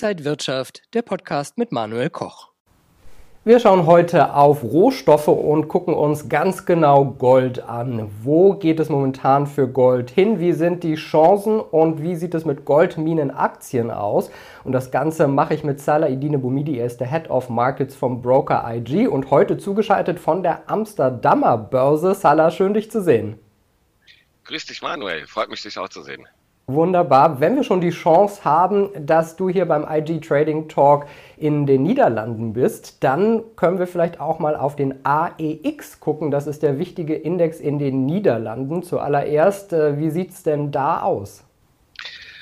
[0.00, 2.52] Inside Wirtschaft, der Podcast mit Manuel Koch.
[3.44, 8.08] Wir schauen heute auf Rohstoffe und gucken uns ganz genau Gold an.
[8.22, 10.38] Wo geht es momentan für Gold hin?
[10.38, 14.30] Wie sind die Chancen und wie sieht es mit Goldminenaktien aus?
[14.62, 16.78] Und das Ganze mache ich mit Salah Idine Bumidi.
[16.78, 21.58] Er ist der Head of Markets vom Broker IG und heute zugeschaltet von der Amsterdamer
[21.58, 22.14] Börse.
[22.14, 23.40] Salah, schön dich zu sehen.
[24.44, 25.26] Grüß dich, Manuel.
[25.26, 26.24] Freut mich, dich auch zu sehen.
[26.70, 27.40] Wunderbar.
[27.40, 31.06] Wenn wir schon die Chance haben, dass du hier beim IG Trading Talk
[31.38, 36.30] in den Niederlanden bist, dann können wir vielleicht auch mal auf den AEX gucken.
[36.30, 38.82] Das ist der wichtige Index in den Niederlanden.
[38.82, 41.42] Zuallererst, äh, wie sieht es denn da aus?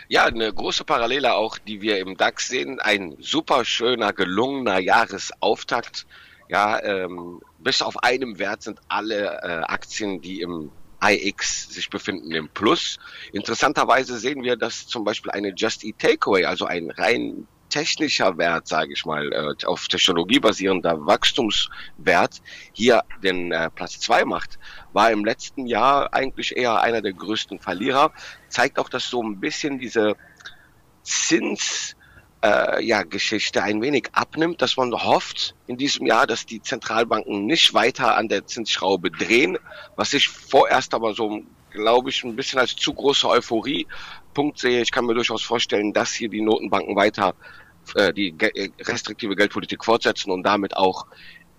[0.08, 2.80] Ja, eine große Parallele auch, die wir im DAX sehen.
[2.80, 6.04] Ein super schöner, gelungener Jahresauftakt.
[6.48, 10.72] Ja, ähm, bis auf einem Wert sind alle äh, Aktien, die im
[11.02, 12.98] iX sich befinden im Plus.
[13.32, 18.68] Interessanterweise sehen wir, dass zum Beispiel eine Just Eat Takeaway, also ein rein technischer Wert,
[18.68, 22.40] sage ich mal, äh, auf Technologie basierender Wachstumswert
[22.72, 24.58] hier den äh, Platz zwei macht,
[24.92, 28.12] war im letzten Jahr eigentlich eher einer der größten Verlierer.
[28.48, 30.16] Zeigt auch, dass so ein bisschen diese
[31.02, 31.96] Zins
[32.46, 37.46] äh, ja, Geschichte ein wenig abnimmt, dass man hofft in diesem Jahr, dass die Zentralbanken
[37.46, 39.58] nicht weiter an der Zinsschraube drehen,
[39.96, 44.80] was ich vorerst aber so, glaube ich, ein bisschen als zu große Euphorie-Punkt sehe.
[44.80, 47.34] Ich kann mir durchaus vorstellen, dass hier die Notenbanken weiter
[47.94, 51.06] äh, die ge restriktive Geldpolitik fortsetzen und damit auch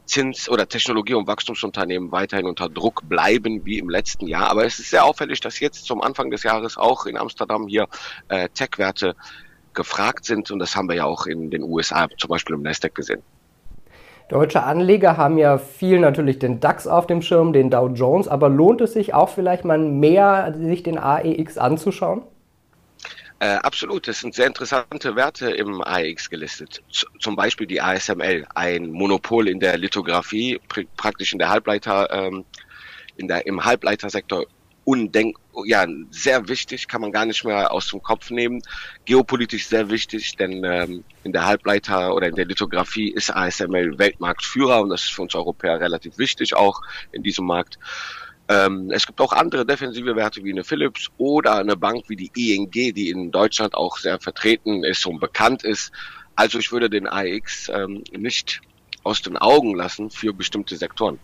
[0.06, 4.50] Zins- oder Technologie- und Wachstumsunternehmen weiterhin unter Druck bleiben wie im letzten Jahr.
[4.50, 7.90] Aber es ist sehr auffällig, dass jetzt zum Anfang des Jahres auch in Amsterdam hier
[8.30, 9.18] äh, Tech-Werte
[9.78, 12.94] gefragt sind und das haben wir ja auch in den USA, zum Beispiel im Nasdaq
[12.94, 13.22] gesehen.
[14.28, 18.50] Deutsche Anleger haben ja viel natürlich den DAX auf dem Schirm, den Dow Jones, aber
[18.50, 22.24] lohnt es sich auch vielleicht mal mehr, sich den AEX anzuschauen?
[23.40, 26.82] Äh, absolut, es sind sehr interessante Werte im AEX gelistet.
[26.92, 32.12] Z zum Beispiel die ASML, ein Monopol in der Lithografie, pr praktisch in der Halbleiter,
[32.12, 32.44] ähm,
[33.16, 34.46] in der, im Halbleitersektor
[34.88, 38.62] undenk, ja, sehr wichtig, kann man gar nicht mehr aus dem Kopf nehmen.
[39.04, 44.82] Geopolitisch sehr wichtig, denn ähm, in der Halbleiter oder in der Lithografie ist ASML Weltmarktführer
[44.82, 46.82] und das ist für uns Europäer relativ wichtig auch
[47.12, 47.78] in diesem Markt.
[48.48, 52.32] Ähm, es gibt auch andere defensive Werte wie eine Philips oder eine Bank wie die
[52.34, 55.92] ING, die in Deutschland auch sehr vertreten ist und bekannt ist.
[56.38, 58.62] Also ich würde den AX ähm, nicht
[59.04, 61.20] aus den Augen lassen für bestimmte Sektoren.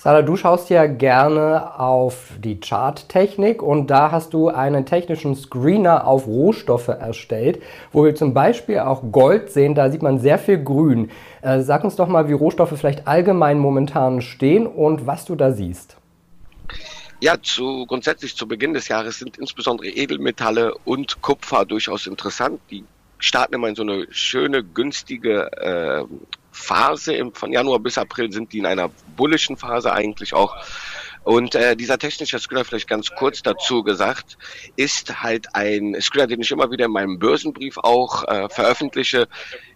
[0.00, 6.06] Sarah, du schaust ja gerne auf die Charttechnik und da hast du einen technischen Screener
[6.06, 7.60] auf Rohstoffe erstellt,
[7.90, 11.10] wo wir zum Beispiel auch Gold sehen, da sieht man sehr viel Grün.
[11.42, 15.50] Äh, sag uns doch mal, wie Rohstoffe vielleicht allgemein momentan stehen und was du da
[15.50, 15.96] siehst.
[17.20, 22.60] Ja, zu, grundsätzlich zu Beginn des Jahres sind insbesondere Edelmetalle und Kupfer durchaus interessant.
[22.70, 22.84] Die
[23.18, 26.04] starten immer in so eine schöne, günstige äh,
[26.58, 27.30] Phase.
[27.32, 30.56] Von Januar bis April sind die in einer bullischen Phase eigentlich auch.
[31.24, 34.38] Und äh, dieser technische Screener, vielleicht ganz kurz dazu gesagt,
[34.76, 39.28] ist halt ein Screener, den ich immer wieder in meinem Börsenbrief auch äh, veröffentliche.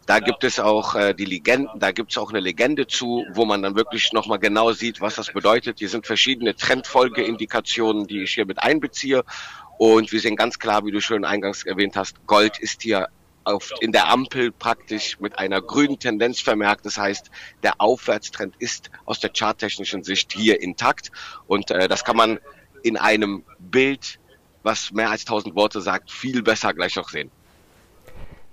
[0.07, 3.45] Da gibt es auch äh, die Legenden, da gibt es auch eine Legende zu, wo
[3.45, 5.79] man dann wirklich nochmal genau sieht, was das bedeutet.
[5.79, 9.23] Hier sind verschiedene Trendfolgeindikationen, die ich hier mit einbeziehe.
[9.79, 13.09] Und wir sehen ganz klar, wie du schön eingangs erwähnt hast, Gold ist hier
[13.45, 16.87] auf, in der Ampel praktisch mit einer grünen Tendenz vermerkt.
[16.87, 17.31] Das heißt,
[17.63, 21.11] der Aufwärtstrend ist aus der charttechnischen Sicht hier intakt
[21.47, 22.39] und äh, das kann man
[22.83, 24.19] in einem Bild,
[24.63, 27.31] was mehr als 1000 Worte sagt, viel besser gleich auch sehen.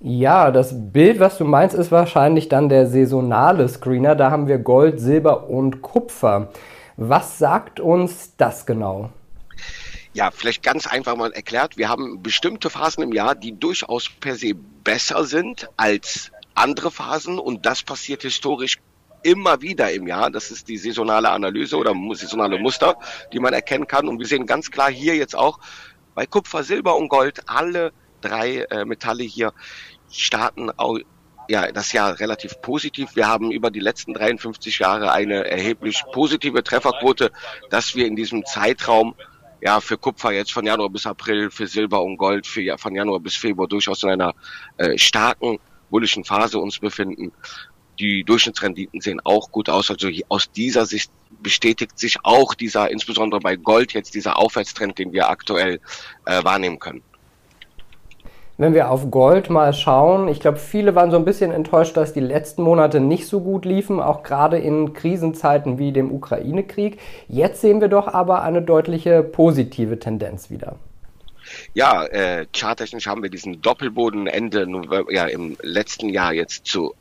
[0.01, 4.15] Ja, das Bild, was du meinst, ist wahrscheinlich dann der saisonale Screener.
[4.15, 6.51] Da haben wir Gold, Silber und Kupfer.
[6.95, 9.09] Was sagt uns das genau?
[10.19, 14.35] Ja, vielleicht ganz einfach mal erklärt, wir haben bestimmte Phasen im Jahr, die durchaus per
[14.35, 18.79] se besser sind als andere Phasen und das passiert historisch
[19.23, 20.29] immer wieder im Jahr.
[20.29, 22.97] Das ist die saisonale Analyse oder saisonale Muster,
[23.31, 24.09] die man erkennen kann.
[24.09, 25.59] Und wir sehen ganz klar hier jetzt auch
[26.15, 29.53] bei Kupfer, Silber und Gold, alle drei äh, Metalle hier
[30.11, 30.69] starten
[31.47, 33.15] ja, das Jahr relativ positiv.
[33.15, 37.31] Wir haben über die letzten 53 Jahre eine erheblich positive Trefferquote,
[37.69, 39.15] dass wir in diesem Zeitraum
[39.61, 43.19] ja, für Kupfer jetzt von Januar bis April, für Silber und Gold für, von Januar
[43.19, 44.33] bis Februar durchaus in einer
[44.77, 45.59] äh, starken
[45.89, 47.31] bullischen Phase uns befinden.
[47.99, 49.89] Die Durchschnittsrenditen sehen auch gut aus.
[49.89, 51.11] Also aus dieser Sicht
[51.41, 55.81] bestätigt sich auch dieser, insbesondere bei Gold jetzt dieser Aufwärtstrend, den wir aktuell
[56.25, 57.03] äh, wahrnehmen können.
[58.59, 62.11] Wenn wir auf Gold mal schauen, ich glaube, viele waren so ein bisschen enttäuscht, dass
[62.11, 66.99] die letzten Monate nicht so gut liefen, auch gerade in Krisenzeiten wie dem Ukraine-Krieg.
[67.29, 70.75] Jetzt sehen wir doch aber eine deutliche positive Tendenz wieder.
[71.73, 76.93] Ja, äh, charttechnisch haben wir diesen Doppelboden Ende November, ja, im letzten Jahr jetzt zu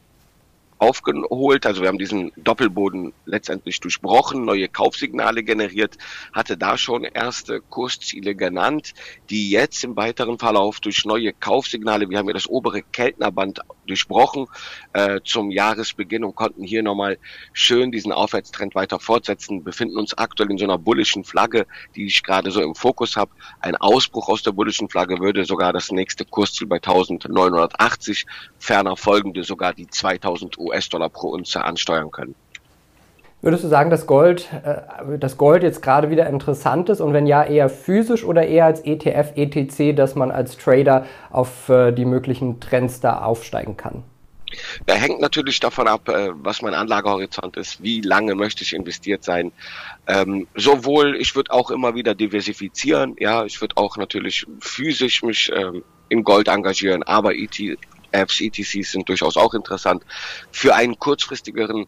[0.79, 1.67] aufgeholt.
[1.67, 5.99] Also wir haben diesen Doppelboden letztendlich durchbrochen, neue Kaufsignale generiert,
[6.33, 8.95] hatte da schon erste Kursziele genannt,
[9.31, 14.47] die jetzt im weiteren Verlauf durch neue Kaufsignale, wir haben ja das obere Keltnerband durchbrochen
[14.93, 17.19] äh, zum Jahresbeginn und konnten hier nochmal
[17.53, 21.67] schön diesen Aufwärtstrend weiter fortsetzen, befinden uns aktuell in so einer bullischen Flagge,
[21.97, 23.33] die ich gerade so im Fokus habe.
[23.61, 28.27] Ein Ausbruch aus der bullischen Flagge würde sogar das nächste Kursziel bei 1980,
[28.59, 32.35] ferner folgende sogar die 2000 US-Dollar pro Unze ansteuern können.
[33.41, 37.27] Würdest du sagen, dass Gold, äh, dass Gold jetzt gerade wieder interessant ist und wenn
[37.27, 42.05] ja, eher physisch oder eher als ETF, ETC, dass man als Trader auf äh, die
[42.05, 44.03] möglichen Trends da aufsteigen kann?
[44.87, 49.23] Da hängt natürlich davon ab, äh, was mein Anlagehorizont ist, wie lange möchte ich investiert
[49.23, 49.53] sein.
[50.09, 55.53] Ähm, sowohl, ich würde auch immer wieder diversifizieren, ja, ich würde auch natürlich physisch mich
[55.55, 57.79] ähm, in Gold engagieren, aber ETFs,
[58.13, 60.05] ETCs sind durchaus auch interessant.
[60.51, 61.87] Für einen kurzfristigeren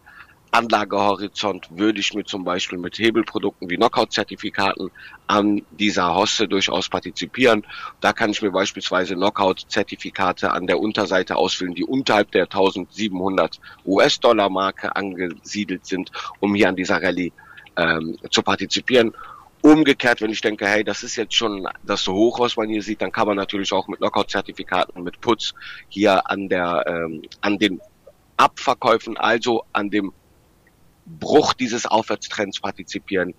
[0.53, 4.91] Anlagehorizont würde ich mir zum Beispiel mit Hebelprodukten wie Knockout-Zertifikaten
[5.29, 7.65] an dieser Hosse durchaus partizipieren.
[8.01, 14.97] Da kann ich mir beispielsweise Knockout-Zertifikate an der Unterseite ausfüllen, die unterhalb der 1700 US-Dollar-Marke
[14.97, 17.33] angesiedelt sind, um hier an dieser Rallye
[17.77, 19.13] ähm, zu partizipieren.
[19.63, 23.03] Umgekehrt, wenn ich denke, hey, das ist jetzt schon das Hoch, was man hier sieht,
[23.03, 25.53] dann kann man natürlich auch mit Knockout-Zertifikaten, mit Putz
[25.89, 27.81] hier an der, ähm, an den
[28.39, 30.13] Abverkäufen, also an dem
[31.05, 33.35] Bruch dieses Aufwärtstrends partizipieren,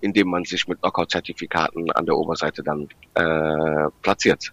[0.00, 4.52] indem man sich mit Knockout-Zertifikaten an der Oberseite dann äh, platziert.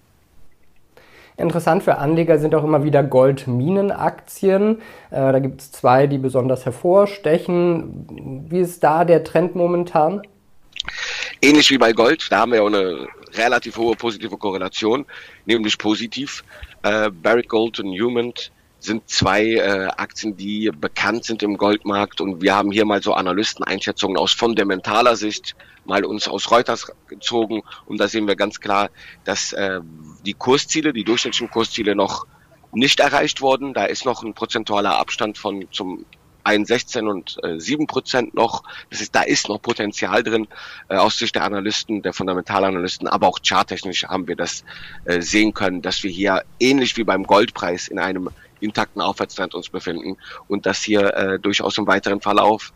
[1.37, 4.81] Interessant für Anleger sind auch immer wieder Goldminenaktien.
[5.11, 8.45] Äh, da gibt es zwei, die besonders hervorstechen.
[8.49, 10.23] Wie ist da der Trend momentan?
[11.41, 15.05] Ähnlich wie bei Gold, da haben wir ja eine relativ hohe positive Korrelation,
[15.45, 16.43] nämlich positiv.
[16.81, 18.33] Äh, Barrick Gold und Newman
[18.79, 23.13] sind zwei äh, Aktien, die bekannt sind im Goldmarkt und wir haben hier mal so
[23.13, 25.55] Analysteneinschätzungen aus fundamentaler Sicht
[25.85, 28.89] mal uns aus Reuters gezogen und da sehen wir ganz klar,
[29.23, 29.81] dass äh,
[30.25, 32.25] die Kursziele, die durchschnittlichen Kursziele noch
[32.71, 33.73] nicht erreicht wurden.
[33.73, 36.05] Da ist noch ein prozentualer Abstand von zum
[36.47, 38.63] 1,16 und äh, 7 Prozent noch.
[38.89, 40.47] Das ist, da ist noch Potenzial drin
[40.89, 44.63] äh, aus Sicht der Analysten, der Fundamentalanalysten, aber auch charttechnisch haben wir das
[45.05, 48.29] äh, sehen können, dass wir hier ähnlich wie beim Goldpreis in einem
[48.59, 50.17] intakten Aufwärtstrend uns befinden
[50.47, 52.73] und dass hier äh, durchaus im weiteren Verlauf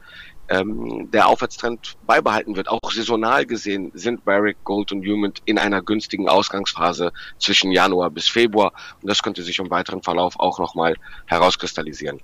[0.49, 2.67] ähm, der Aufwärtstrend beibehalten wird.
[2.67, 8.27] Auch saisonal gesehen sind Barrick, Gold und Human in einer günstigen Ausgangsphase zwischen Januar bis
[8.27, 10.95] Februar und das könnte sich im weiteren Verlauf auch nochmal
[11.25, 12.19] herauskristallisieren.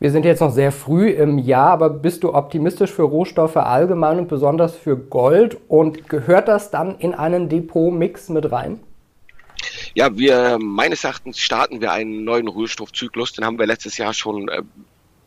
[0.00, 4.18] Wir sind jetzt noch sehr früh im Jahr, aber bist du optimistisch für Rohstoffe allgemein
[4.18, 5.58] und besonders für Gold?
[5.68, 8.80] Und gehört das dann in einen Depot-Mix mit rein?
[9.92, 13.34] Ja, wir meines Erachtens starten wir einen neuen Rohstoffzyklus.
[13.34, 14.62] Den haben wir letztes Jahr schon äh,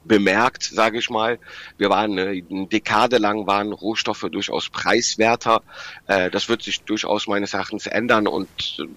[0.05, 1.37] bemerkt, sage ich mal.
[1.77, 5.61] Wir waren äh, eine Dekade lang waren Rohstoffe durchaus preiswerter.
[6.07, 8.49] Äh, das wird sich durchaus meines Erachtens ändern und
[8.79, 8.87] äh,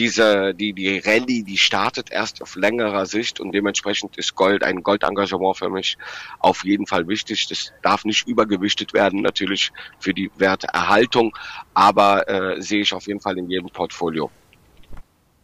[0.00, 4.82] diese, die, die Rallye, die startet erst auf längerer Sicht und dementsprechend ist Gold, ein
[4.82, 5.98] Goldengagement für mich
[6.38, 7.48] auf jeden Fall wichtig.
[7.48, 11.36] Das darf nicht übergewichtet werden, natürlich für die Werterhaltung,
[11.74, 14.30] aber äh, sehe ich auf jeden Fall in jedem Portfolio.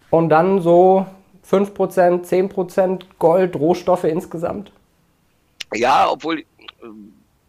[0.09, 1.05] Und dann so
[1.47, 4.73] 5%, 10% Gold, Rohstoffe insgesamt?
[5.75, 6.45] Ja, obwohl äh,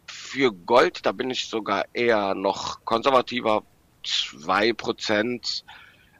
[0.07, 3.63] für Gold, da bin ich sogar eher noch konservativer,
[4.03, 5.63] 2%.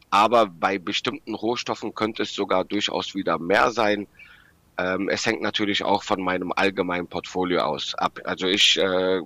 [0.10, 4.08] Aber bei bestimmten Rohstoffen könnte es sogar durchaus wieder mehr sein.
[4.78, 8.20] Ähm, es hängt natürlich auch von meinem allgemeinen Portfolio aus ab.
[8.24, 9.22] Also ich äh,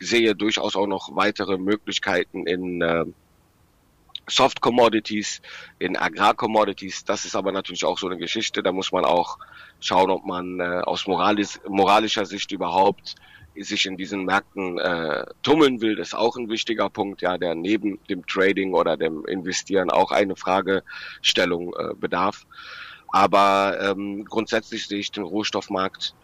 [0.00, 3.04] sehe durchaus auch noch weitere Möglichkeiten in äh,
[4.28, 5.42] Soft Commodities,
[5.78, 7.04] in Agrar Commodities.
[7.04, 8.62] Das ist aber natürlich auch so eine Geschichte.
[8.62, 9.38] Da muss man auch
[9.80, 13.16] schauen, ob man äh, aus moralis moralischer Sicht überhaupt
[13.56, 15.98] sich in diesen Märkten äh, tummeln will.
[15.98, 20.36] Ist auch ein wichtiger Punkt, ja, der neben dem Trading oder dem Investieren auch eine
[20.36, 22.46] Fragestellung äh, bedarf.
[23.08, 26.14] Aber ähm, grundsätzlich sehe ich den Rohstoffmarkt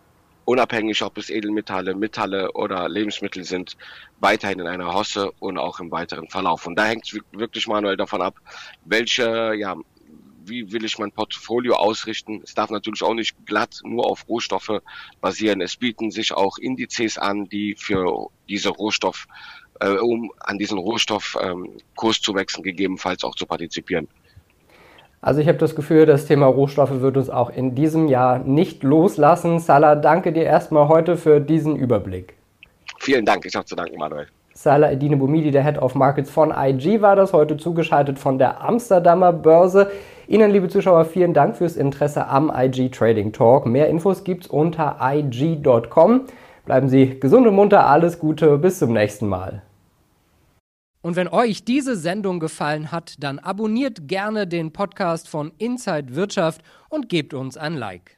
[0.48, 3.76] unabhängig ob es Edelmetalle, Metalle oder Lebensmittel sind,
[4.18, 6.66] weiterhin in einer Hosse und auch im weiteren Verlauf.
[6.66, 8.36] Und da hängt es wirklich manuell davon ab,
[8.86, 9.76] welche, ja,
[10.48, 12.40] wie will ich mein Portfolio ausrichten.
[12.44, 14.80] Es darf natürlich auch nicht glatt nur auf Rohstoffe
[15.20, 15.60] basieren.
[15.60, 19.26] Es bieten sich auch Indizes an, die für diese Rohstoff,
[19.80, 24.08] äh, um an diesen Rohstoffkurs ähm, zu wechseln, gegebenenfalls auch zu partizipieren.
[25.20, 28.84] Also ich habe das Gefühl, das Thema Rohstoffe wird uns auch in diesem Jahr nicht
[28.84, 29.58] loslassen.
[29.58, 32.34] Salah, danke dir erstmal heute für diesen Überblick.
[33.00, 34.28] Vielen Dank, ich habe zu danken, Manuel.
[34.60, 38.60] Salah Edine Boumidi, der Head of Markets von IG, war das heute zugeschaltet von der
[38.60, 39.90] Amsterdamer Börse.
[40.28, 43.64] Ihnen, liebe Zuschauer, vielen Dank fürs Interesse am IG Trading Talk.
[43.64, 46.26] Mehr Infos gibt's unter IG.com.
[46.66, 49.62] Bleiben Sie gesund und munter, alles Gute, bis zum nächsten Mal.
[51.00, 56.60] Und wenn euch diese Sendung gefallen hat, dann abonniert gerne den Podcast von Inside Wirtschaft
[56.90, 58.17] und gebt uns ein Like.